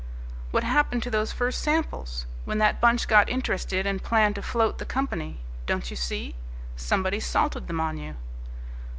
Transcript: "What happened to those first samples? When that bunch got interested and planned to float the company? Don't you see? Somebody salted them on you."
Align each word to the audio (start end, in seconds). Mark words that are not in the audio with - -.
"What 0.49 0.63
happened 0.63 1.03
to 1.03 1.11
those 1.11 1.31
first 1.31 1.61
samples? 1.61 2.25
When 2.43 2.57
that 2.57 2.81
bunch 2.81 3.07
got 3.07 3.29
interested 3.29 3.85
and 3.85 4.01
planned 4.01 4.33
to 4.33 4.41
float 4.41 4.79
the 4.79 4.83
company? 4.87 5.41
Don't 5.67 5.91
you 5.91 5.95
see? 5.95 6.33
Somebody 6.75 7.19
salted 7.19 7.67
them 7.67 7.79
on 7.79 7.99
you." 7.99 8.15